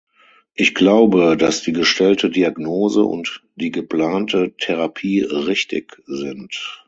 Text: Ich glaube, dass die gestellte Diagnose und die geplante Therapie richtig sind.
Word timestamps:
Ich 0.55 0.73
glaube, 0.73 1.37
dass 1.37 1.61
die 1.61 1.73
gestellte 1.73 2.31
Diagnose 2.31 3.03
und 3.03 3.43
die 3.55 3.69
geplante 3.69 4.51
Therapie 4.57 5.21
richtig 5.21 5.95
sind. 6.07 6.79